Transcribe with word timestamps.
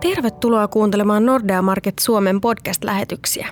Tervetuloa 0.00 0.68
kuuntelemaan 0.68 1.26
Nordea 1.26 1.62
Market 1.62 1.98
Suomen 1.98 2.40
podcast-lähetyksiä. 2.40 3.48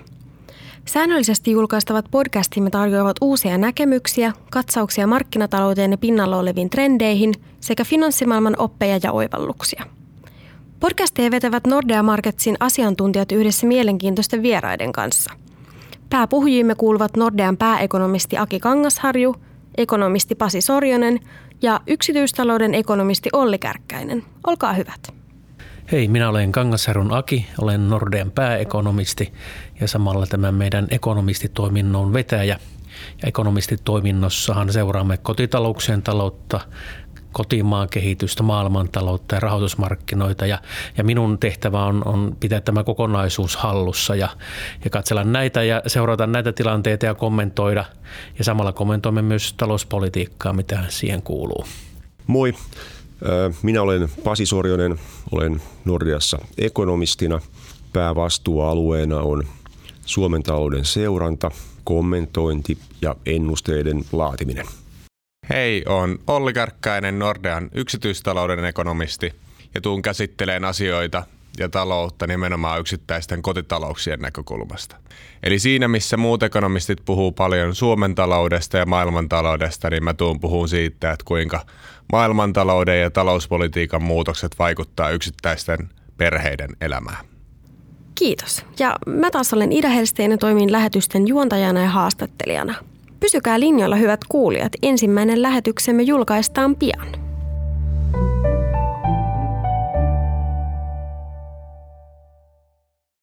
Säännöllisesti 0.84 1.50
julkaistavat 1.50 2.04
podcastimme 2.10 2.70
tarjoavat 2.70 3.16
uusia 3.20 3.58
näkemyksiä, 3.58 4.32
katsauksia 4.50 5.06
markkinatalouteen 5.06 5.90
ja 5.90 5.98
pinnalla 5.98 6.38
oleviin 6.38 6.70
trendeihin 6.70 7.34
sekä 7.60 7.84
finanssimaailman 7.84 8.54
oppeja 8.59 8.98
ja 9.02 9.12
oivalluksia. 9.12 9.84
Podcasteja 10.80 11.30
vetävät 11.30 11.66
Nordea 11.66 12.02
Marketsin 12.02 12.56
asiantuntijat 12.61 13.32
yhdessä 13.32 13.66
mielenkiintoisten 13.66 14.42
vieraiden 14.42 14.92
kanssa. 14.92 15.32
Pääpuhujiimme 16.11 16.74
kuuluvat 16.74 17.16
Nordean 17.16 17.56
pääekonomisti 17.56 18.38
Aki 18.38 18.61
Kangasharju, 18.61 19.36
ekonomisti 19.77 20.34
Pasi 20.34 20.61
Sorjonen 20.61 21.20
ja 21.62 21.80
yksityistalouden 21.86 22.74
ekonomisti 22.74 23.29
Olli 23.32 23.59
Kärkkäinen. 23.59 24.23
Olkaa 24.47 24.73
hyvät. 24.73 25.14
Hei, 25.92 26.09
minä 26.09 26.28
olen 26.28 26.52
Kangasharun 26.52 27.12
Aki, 27.12 27.47
olen 27.59 27.88
Nordean 27.88 28.30
pääekonomisti 28.30 29.33
ja 29.80 29.88
samalla 29.88 30.27
tämän 30.27 30.55
meidän 30.55 30.87
ekonomistitoiminnon 30.91 32.12
vetäjä. 32.12 32.59
Ja 33.23 33.28
ekonomistitoiminnossahan 33.28 34.73
seuraamme 34.73 35.16
kotitalouksien 35.16 36.02
taloutta, 36.02 36.61
kotimaan 37.34 37.88
kehitystä, 37.88 38.43
maailmantaloutta 38.43 39.34
ja 39.34 39.41
rahoitusmarkkinoita. 39.41 40.47
Ja, 40.47 40.59
ja 40.97 41.05
minun 41.05 41.38
tehtävä 41.38 41.84
on, 41.84 42.02
on 42.06 42.37
pitää 42.41 42.61
tämä 42.61 42.84
kokonaisuus 42.84 43.56
hallussa 43.56 44.15
ja, 44.15 44.29
ja 44.84 44.91
katsella 44.91 45.25
näitä 45.25 45.62
ja 45.62 45.83
seurata 45.87 46.27
näitä 46.27 46.52
tilanteita 46.52 47.06
ja 47.06 47.15
kommentoida. 47.15 47.84
Ja 48.39 48.45
samalla 48.45 48.73
kommentoimme 48.73 49.23
myös 49.23 49.52
talouspolitiikkaa, 49.52 50.52
mitä 50.52 50.84
siihen 50.89 51.23
kuuluu. 51.23 51.65
Moi, 52.27 52.55
minä 53.62 53.83
olen 53.83 54.09
Pasi 54.25 54.47
Sorjonen, 54.47 55.01
olen 55.33 55.62
Nordiassa 55.84 56.39
ekonomistina. 56.58 57.41
Päävastuualueena 57.92 59.20
on 59.20 59.42
Suomen 60.06 60.42
talouden 60.42 60.84
seuranta, 60.84 61.51
kommentointi 61.84 62.78
ja 63.03 63.17
ennusteiden 63.27 64.05
laatiminen. 64.12 64.67
Hei, 65.50 65.83
on 65.87 66.19
Olli 66.27 66.53
Kärkkäinen, 66.53 67.19
Nordean 67.19 67.69
yksityistalouden 67.75 68.64
ekonomisti 68.64 69.33
ja 69.75 69.81
tuun 69.81 70.03
käsitteleen 70.03 70.64
asioita 70.64 71.23
ja 71.59 71.69
taloutta 71.69 72.27
nimenomaan 72.27 72.81
yksittäisten 72.81 73.42
kotitalouksien 73.42 74.20
näkökulmasta. 74.20 74.97
Eli 75.42 75.59
siinä, 75.59 75.89
missä 75.89 76.17
muut 76.17 76.42
ekonomistit 76.42 76.98
puhuu 77.05 77.33
paljon 77.33 77.75
Suomen 77.75 78.14
taloudesta 78.14 78.78
ja 78.78 78.86
maailmantaloudesta, 78.86 79.91
niin 79.91 80.05
mä 80.05 80.14
tuun 80.14 80.41
puhun 80.41 80.69
siitä, 80.69 81.12
että 81.12 81.25
kuinka 81.25 81.67
maailmantalouden 82.12 83.01
ja 83.01 83.11
talouspolitiikan 83.11 84.03
muutokset 84.03 84.58
vaikuttaa 84.58 85.11
yksittäisten 85.11 85.89
perheiden 86.17 86.70
elämään. 86.81 87.25
Kiitos. 88.14 88.67
Ja 88.79 88.97
mä 89.06 89.31
taas 89.31 89.53
olen 89.53 89.73
Ida 89.73 89.89
Helstein 89.89 90.31
ja 90.31 90.39
toimin 90.39 90.73
lähetysten 90.73 91.29
juontajana 91.29 91.83
ja 91.83 91.89
haastattelijana. 91.89 92.75
Pysykää 93.25 93.61
linjoilla 93.61 93.97
hyvät 93.97 94.20
kuulijat, 94.28 94.72
ensimmäinen 94.83 95.42
lähetyksemme 95.42 96.03
julkaistaan 96.03 96.77
pian. 96.77 97.23